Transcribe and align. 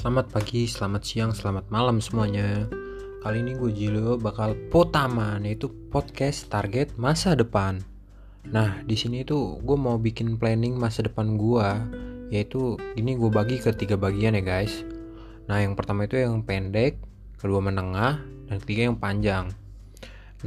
Selamat 0.00 0.32
pagi, 0.32 0.64
selamat 0.64 1.02
siang, 1.04 1.36
selamat 1.36 1.68
malam 1.68 2.00
semuanya. 2.00 2.64
Kali 3.20 3.44
ini 3.44 3.52
gue 3.52 3.68
Jilo 3.68 4.16
bakal 4.16 4.56
potaman 4.72 5.44
yaitu 5.44 5.68
podcast 5.92 6.48
target 6.48 6.96
masa 6.96 7.36
depan. 7.36 7.84
Nah 8.48 8.80
di 8.88 8.96
sini 8.96 9.28
tuh 9.28 9.60
gue 9.60 9.76
mau 9.76 10.00
bikin 10.00 10.40
planning 10.40 10.72
masa 10.72 11.04
depan 11.04 11.36
gue, 11.36 11.68
yaitu 12.32 12.80
ini 12.96 13.12
gue 13.12 13.28
bagi 13.28 13.60
ke 13.60 13.76
tiga 13.76 14.00
bagian 14.00 14.32
ya 14.32 14.40
guys. 14.40 14.88
Nah 15.52 15.60
yang 15.60 15.76
pertama 15.76 16.08
itu 16.08 16.16
yang 16.16 16.48
pendek, 16.48 16.96
kedua 17.36 17.60
menengah, 17.60 18.24
dan 18.48 18.56
ketiga 18.56 18.88
yang 18.88 18.96
panjang. 18.96 19.52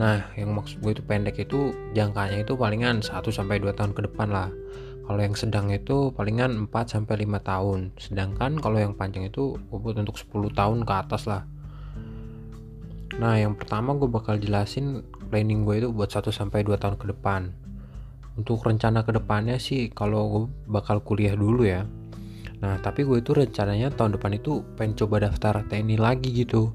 Nah 0.02 0.34
yang 0.34 0.50
maksud 0.50 0.82
gue 0.82 0.98
itu 0.98 1.06
pendek 1.06 1.38
itu 1.38 1.78
jangkanya 1.94 2.42
itu 2.42 2.58
palingan 2.58 3.06
1 3.06 3.22
sampai 3.30 3.62
2 3.62 3.70
tahun 3.78 3.94
ke 3.94 4.02
depan 4.10 4.34
lah 4.34 4.50
kalau 5.04 5.20
yang 5.20 5.36
sedang 5.36 5.68
itu 5.68 6.16
palingan 6.16 6.72
4 6.72 6.96
sampai 6.96 7.28
5 7.28 7.44
tahun. 7.44 7.80
Sedangkan 8.00 8.56
kalau 8.64 8.80
yang 8.80 8.96
panjang 8.96 9.28
itu 9.28 9.60
buat 9.68 10.00
untuk 10.00 10.16
10 10.16 10.56
tahun 10.56 10.88
ke 10.88 10.94
atas 10.96 11.28
lah. 11.28 11.44
Nah, 13.20 13.36
yang 13.36 13.60
pertama 13.60 13.94
gue 14.00 14.08
bakal 14.08 14.40
jelasin 14.40 15.04
planning 15.28 15.68
gue 15.68 15.84
itu 15.84 15.90
buat 15.92 16.08
1 16.08 16.32
sampai 16.32 16.64
2 16.64 16.80
tahun 16.80 16.96
ke 16.96 17.12
depan. 17.12 17.52
Untuk 18.40 18.64
rencana 18.64 19.04
ke 19.04 19.12
depannya 19.12 19.60
sih 19.60 19.92
kalau 19.92 20.22
gue 20.32 20.44
bakal 20.72 21.04
kuliah 21.04 21.36
dulu 21.36 21.68
ya. 21.68 21.84
Nah, 22.64 22.80
tapi 22.80 23.04
gue 23.04 23.20
itu 23.20 23.36
rencananya 23.36 23.92
tahun 23.92 24.16
depan 24.16 24.40
itu 24.40 24.64
pengen 24.80 24.96
coba 24.96 25.28
daftar 25.28 25.68
TNI 25.68 26.00
lagi 26.00 26.32
gitu. 26.32 26.72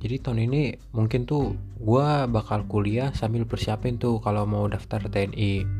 Jadi 0.00 0.24
tahun 0.24 0.48
ini 0.48 0.62
mungkin 0.96 1.28
tuh 1.28 1.52
gue 1.76 2.08
bakal 2.32 2.64
kuliah 2.64 3.12
sambil 3.12 3.44
persiapin 3.44 4.00
tuh 4.00 4.24
kalau 4.24 4.48
mau 4.48 4.64
daftar 4.70 5.04
TNI 5.04 5.77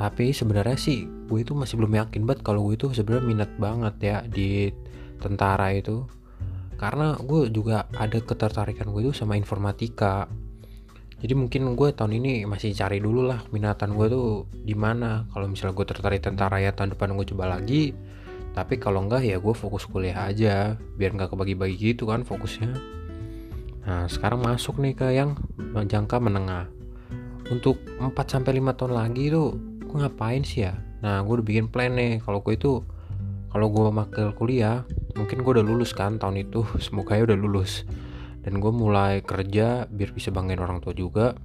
tapi 0.00 0.32
sebenarnya 0.32 0.80
sih 0.80 1.04
gue 1.04 1.44
itu 1.44 1.52
masih 1.52 1.76
belum 1.76 1.92
yakin 2.00 2.24
banget 2.24 2.40
kalau 2.40 2.64
gue 2.64 2.80
itu 2.80 2.88
sebenarnya 2.88 3.24
minat 3.28 3.52
banget 3.60 3.94
ya 4.00 4.16
di 4.24 4.72
tentara 5.20 5.76
itu. 5.76 6.08
Karena 6.80 7.12
gue 7.20 7.52
juga 7.52 7.84
ada 7.92 8.16
ketertarikan 8.16 8.88
gue 8.88 9.04
itu 9.04 9.12
sama 9.12 9.36
informatika. 9.36 10.24
Jadi 11.20 11.36
mungkin 11.36 11.76
gue 11.76 11.92
tahun 11.92 12.16
ini 12.16 12.48
masih 12.48 12.72
cari 12.72 12.96
dulu 12.96 13.28
lah 13.28 13.44
minatan 13.52 13.92
gue 13.92 14.08
tuh 14.08 14.48
di 14.64 14.72
mana. 14.72 15.28
Kalau 15.28 15.44
misalnya 15.44 15.76
gue 15.76 15.86
tertarik 15.92 16.24
tentara 16.24 16.56
ya 16.56 16.72
tahun 16.72 16.96
depan 16.96 17.12
gue 17.20 17.36
coba 17.36 17.60
lagi. 17.60 17.92
Tapi 18.56 18.80
kalau 18.80 19.04
enggak 19.04 19.28
ya 19.28 19.36
gue 19.36 19.52
fokus 19.52 19.84
kuliah 19.84 20.32
aja. 20.32 20.80
Biar 20.96 21.12
nggak 21.12 21.36
kebagi-bagi 21.36 21.76
gitu 21.76 22.08
kan 22.08 22.24
fokusnya. 22.24 22.72
Nah 23.84 24.08
sekarang 24.08 24.40
masuk 24.40 24.80
nih 24.80 24.96
ke 24.96 25.12
yang 25.12 25.36
jangka 25.76 26.16
menengah. 26.16 26.72
Untuk 27.52 27.84
4 28.00 28.16
sampai 28.24 28.56
5 28.56 28.72
tahun 28.80 28.96
lagi 28.96 29.28
tuh 29.28 29.69
gue 29.90 29.98
ngapain 30.06 30.46
sih 30.46 30.70
ya? 30.70 30.78
Nah 31.02 31.26
gue 31.26 31.42
udah 31.42 31.46
bikin 31.46 31.66
plan 31.66 31.90
nih 31.98 32.22
kalau 32.22 32.38
gue 32.46 32.54
itu 32.54 32.86
kalau 33.50 33.66
gue 33.66 33.90
makel 33.90 34.30
kuliah 34.38 34.86
mungkin 35.18 35.42
gue 35.42 35.52
udah 35.58 35.66
lulus 35.66 35.90
kan 35.90 36.22
tahun 36.22 36.46
itu 36.46 36.62
semoga 36.86 37.18
ya 37.18 37.26
udah 37.26 37.38
lulus. 37.38 37.82
Dan 38.40 38.62
gue 38.62 38.72
mulai 38.72 39.20
kerja 39.20 39.84
biar 39.90 40.16
bisa 40.16 40.30
banggain 40.32 40.62
orang 40.62 40.80
tua 40.80 40.94
juga. 40.94 41.36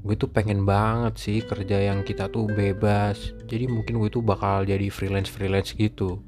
Gue 0.00 0.16
tuh 0.16 0.32
pengen 0.32 0.64
banget 0.64 1.20
sih 1.20 1.38
kerja 1.44 1.92
yang 1.92 2.02
kita 2.02 2.32
tuh 2.32 2.48
bebas. 2.48 3.36
Jadi 3.46 3.68
mungkin 3.68 4.00
gue 4.00 4.08
tuh 4.08 4.24
bakal 4.24 4.64
jadi 4.64 4.88
freelance 4.88 5.28
freelance 5.28 5.76
gitu. 5.76 6.24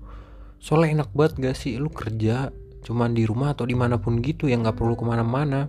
Soalnya 0.63 1.03
enak 1.03 1.11
banget 1.17 1.33
gak 1.41 1.57
sih? 1.57 1.81
Lu 1.81 1.89
kerja 1.89 2.53
cuman 2.83 3.15
di 3.17 3.27
rumah 3.27 3.55
atau 3.55 3.65
di 3.65 3.79
mana 3.79 3.99
pun 3.99 4.19
gitu 4.19 4.51
yang 4.51 4.63
nggak 4.63 4.77
perlu 4.77 4.95
ke 4.95 5.03
mana-mana. 5.07 5.67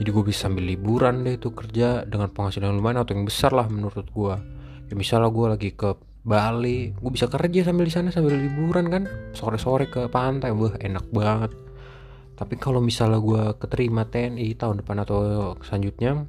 Jadi 0.00 0.08
gue 0.08 0.24
bisa 0.24 0.48
sambil 0.48 0.64
liburan 0.64 1.28
deh 1.28 1.36
tuh 1.36 1.52
kerja 1.52 2.08
dengan 2.08 2.32
penghasilan 2.32 2.72
lumayan 2.72 3.04
atau 3.04 3.12
yang 3.12 3.28
besar 3.28 3.52
lah 3.52 3.68
menurut 3.68 4.08
gue 4.08 4.59
ya 4.90 4.94
misalnya 4.98 5.30
gue 5.30 5.46
lagi 5.46 5.70
ke 5.72 5.94
Bali 6.20 6.92
gue 6.92 7.10
bisa 7.16 7.32
kerja 7.32 7.64
sambil 7.64 7.88
di 7.88 7.94
sana 7.94 8.12
sambil 8.12 8.36
liburan 8.36 8.92
kan. 8.92 9.08
Sore-sore 9.32 9.88
ke 9.88 10.10
pantai 10.12 10.52
wah 10.52 10.76
enak 10.76 11.08
banget. 11.08 11.56
Tapi 12.36 12.56
kalau 12.60 12.84
misalnya 12.84 13.20
gue 13.20 13.56
keterima 13.56 14.04
TNI 14.04 14.52
tahun 14.56 14.84
depan 14.84 15.04
atau 15.04 15.52
selanjutnya 15.64 16.24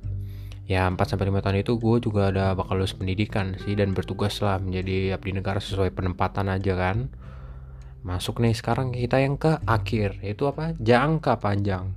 ya 0.67 0.88
4 0.88 0.95
sampai 0.95 1.27
5 1.27 1.44
tahun 1.44 1.57
itu 1.63 1.73
gue 1.75 1.95
juga 1.99 2.31
ada 2.31 2.55
bakal 2.55 2.79
lulus 2.79 2.95
pendidikan 2.95 3.59
sih 3.59 3.75
dan 3.75 3.91
bertugas 3.91 4.39
lah 4.39 4.59
menjadi 4.59 5.19
abdi 5.19 5.35
negara 5.35 5.59
sesuai 5.59 5.91
penempatan 5.91 6.47
aja 6.47 6.73
kan. 6.75 7.11
Masuk 8.07 8.39
nih 8.39 8.55
sekarang 8.55 8.95
kita 8.95 9.19
yang 9.19 9.35
ke 9.35 9.59
akhir 9.67 10.23
yaitu 10.23 10.47
apa? 10.47 10.72
Jangka 10.79 11.35
panjang. 11.35 11.91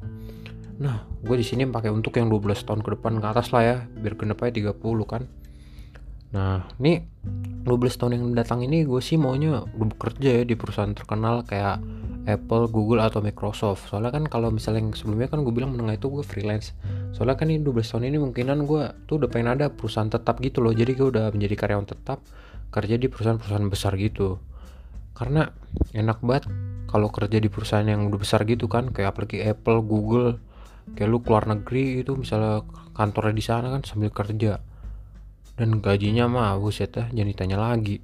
Nah 0.83 1.07
gue 1.23 1.37
di 1.39 1.47
sini 1.47 1.63
pakai 1.71 1.95
untuk 1.95 2.19
yang 2.19 2.27
12 2.27 2.67
tahun 2.67 2.83
ke 2.83 2.99
depan 2.99 3.23
ke 3.23 3.27
atas 3.31 3.55
lah 3.55 3.63
ya 3.63 3.77
biar 4.03 4.19
genep 4.19 4.43
aja 4.43 4.75
30 4.75 4.83
kan 5.07 5.23
Nah, 6.35 6.67
ini 6.83 6.99
12 7.63 7.95
tahun 7.95 8.19
yang 8.19 8.25
datang 8.35 8.67
ini 8.67 8.83
gue 8.83 8.99
sih 8.99 9.15
maunya 9.15 9.63
bekerja 9.65 10.43
ya 10.43 10.45
di 10.45 10.59
perusahaan 10.59 10.91
terkenal 10.91 11.47
kayak 11.47 11.79
Apple, 12.27 12.67
Google 12.73 13.05
atau 13.05 13.23
Microsoft. 13.23 13.87
Soalnya 13.87 14.11
kan 14.11 14.27
kalau 14.27 14.51
misalnya 14.51 14.83
yang 14.83 14.93
sebelumnya 14.99 15.31
kan 15.31 15.47
gue 15.47 15.53
bilang 15.55 15.73
menengah 15.73 15.95
itu 15.95 16.11
gue 16.11 16.25
freelance. 16.27 16.75
Soalnya 17.15 17.39
kan 17.39 17.55
ini 17.55 17.63
12 17.63 17.87
tahun 17.87 18.05
ini 18.11 18.19
mungkinan 18.19 18.67
gue 18.67 18.83
tuh 19.07 19.23
udah 19.23 19.29
pengen 19.31 19.55
ada 19.55 19.71
perusahaan 19.71 20.11
tetap 20.11 20.43
gitu 20.43 20.59
loh. 20.59 20.75
Jadi 20.75 20.99
gue 20.99 21.07
udah 21.15 21.31
menjadi 21.31 21.55
karyawan 21.55 21.87
tetap 21.87 22.19
kerja 22.75 22.99
di 22.99 23.07
perusahaan-perusahaan 23.07 23.69
besar 23.71 23.95
gitu. 23.95 24.43
Karena 25.15 25.47
enak 25.95 26.19
banget 26.25 26.51
kalau 26.91 27.15
kerja 27.15 27.39
di 27.39 27.47
perusahaan 27.47 27.87
yang 27.87 28.11
udah 28.11 28.19
besar 28.19 28.43
gitu 28.43 28.67
kan 28.67 28.91
kayak 28.91 29.15
apalagi 29.15 29.39
Apple, 29.47 29.87
Google, 29.87 30.43
kayak 30.99 31.09
lu 31.09 31.23
keluar 31.23 31.47
negeri 31.47 32.03
itu 32.03 32.19
misalnya 32.19 32.67
kantornya 32.97 33.35
di 33.37 33.45
sana 33.45 33.71
kan 33.71 33.87
sambil 33.87 34.11
kerja 34.11 34.74
dan 35.55 35.79
gajinya 35.79 36.27
mah 36.27 36.59
buset 36.59 36.91
ya 36.95 37.07
jangan 37.15 37.31
ditanya 37.31 37.59
lagi. 37.59 38.03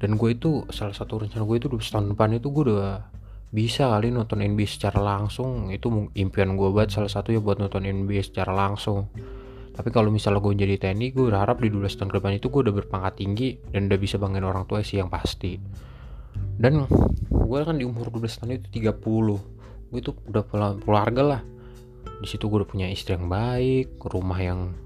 Dan 0.00 0.20
gue 0.20 0.36
itu 0.36 0.64
salah 0.68 0.92
satu 0.92 1.24
rencana 1.24 1.44
gue 1.44 1.56
itu 1.56 1.68
tahun 1.68 2.12
depan 2.12 2.36
itu 2.36 2.48
gue 2.52 2.64
udah 2.72 3.08
bisa 3.54 3.88
kali 3.88 4.10
nonton 4.10 4.40
NBA 4.42 4.68
secara 4.68 5.00
langsung. 5.00 5.70
Itu 5.70 6.12
impian 6.16 6.56
gue 6.56 6.68
buat 6.72 6.90
salah 6.90 7.08
satu 7.08 7.32
ya 7.32 7.40
buat 7.40 7.60
nonton 7.60 7.84
NBA 7.84 8.20
secara 8.24 8.52
langsung. 8.52 9.08
Tapi 9.74 9.90
kalau 9.90 10.08
misalnya 10.08 10.38
gue 10.38 10.54
jadi 10.54 10.76
TNI 10.78 11.06
gue 11.14 11.24
berharap 11.30 11.58
di 11.58 11.68
12 11.68 11.98
tahun 11.98 12.10
depan 12.14 12.32
itu 12.38 12.46
gue 12.46 12.60
udah 12.68 12.74
berpangkat 12.74 13.12
tinggi 13.20 13.58
dan 13.74 13.90
udah 13.90 13.98
bisa 13.98 14.16
banggain 14.22 14.46
orang 14.46 14.64
tua 14.64 14.80
sih 14.86 15.02
yang 15.02 15.10
pasti. 15.10 15.58
Dan 16.34 16.86
gue 17.30 17.58
kan 17.62 17.76
di 17.76 17.84
umur 17.84 18.10
12 18.10 18.38
tahun 18.40 18.50
itu 18.62 18.66
30 18.70 19.90
gue 19.90 19.98
itu 20.00 20.10
udah 20.10 20.42
keluarga 20.80 21.22
lah. 21.22 21.40
Di 22.22 22.26
situ 22.30 22.46
gue 22.46 22.62
udah 22.62 22.70
punya 22.70 22.86
istri 22.86 23.18
yang 23.18 23.26
baik 23.26 23.98
rumah 24.06 24.38
yang 24.38 24.83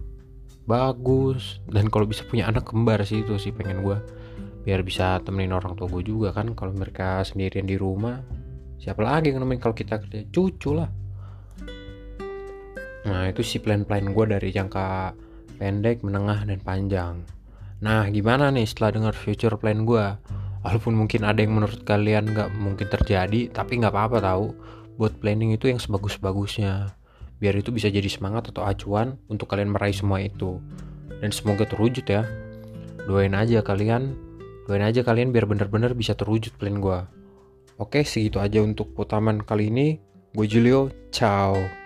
bagus. 0.69 1.65
Dan 1.65 1.89
kalau 1.89 2.05
bisa 2.05 2.29
punya 2.29 2.53
anak 2.53 2.69
kembar 2.69 3.01
sih 3.09 3.25
itu 3.25 3.41
sih 3.41 3.57
pengen 3.57 3.81
gue 3.81 3.97
biar 4.69 4.85
bisa 4.85 5.17
temenin 5.25 5.57
orang 5.57 5.73
tua 5.73 5.89
gue 5.89 6.05
juga 6.05 6.37
kan. 6.37 6.53
Kalau 6.53 6.77
mereka 6.77 7.25
sendirian 7.25 7.65
di 7.65 7.81
rumah 7.81 8.21
siapa 8.77 9.01
lagi 9.01 9.33
yang 9.33 9.41
nemenin 9.41 9.65
kalau 9.65 9.73
kita 9.73 9.97
kerja? 9.97 10.29
Cucu 10.29 10.77
lah. 10.77 10.93
Nah 13.09 13.25
itu 13.33 13.41
sih 13.41 13.65
plan-plan 13.65 14.13
gue 14.13 14.25
dari 14.29 14.53
jangka 14.53 15.17
pendek 15.57 16.05
menengah 16.05 16.45
dan 16.45 16.61
panjang. 16.61 17.25
Nah 17.81 18.05
gimana 18.13 18.53
nih 18.53 18.69
setelah 18.69 19.01
dengar 19.01 19.15
future 19.17 19.57
plan 19.57 19.89
gue 19.89 20.05
walaupun 20.61 20.93
mungkin 20.93 21.25
ada 21.25 21.41
yang 21.41 21.57
menurut 21.57 21.89
kalian 21.89 22.37
nggak 22.37 22.53
mungkin 22.61 22.87
terjadi 22.93 23.49
tapi 23.49 23.81
nggak 23.81 23.95
apa-apa 23.97 24.21
tahu. 24.21 24.47
Buat 24.99 25.23
planning 25.23 25.55
itu 25.55 25.71
yang 25.71 25.79
sebagus-bagusnya 25.79 26.91
biar 27.39 27.55
itu 27.59 27.71
bisa 27.71 27.89
jadi 27.89 28.07
semangat 28.07 28.51
atau 28.51 28.67
acuan 28.67 29.19
untuk 29.31 29.51
kalian 29.51 29.75
meraih 29.75 29.95
semua 29.95 30.23
itu. 30.23 30.59
Dan 31.19 31.35
semoga 31.35 31.67
terwujud 31.67 32.07
ya. 32.07 32.27
Doain 33.07 33.35
aja 33.35 33.63
kalian. 33.63 34.15
Doain 34.67 34.85
aja 34.85 35.01
kalian 35.03 35.33
biar 35.33 35.49
bener-bener 35.49 35.97
bisa 35.97 36.13
terwujud 36.15 36.55
plan 36.61 36.79
gue 36.79 37.01
oke 37.79 38.03
segitu 38.03 38.43
aja 38.43 38.61
untuk 38.61 38.93
putaman 38.93 39.41
kali 39.41 39.71
ini. 39.71 39.89
Gue 40.35 40.47
Julio. 40.51 40.93
Ciao 41.09 41.78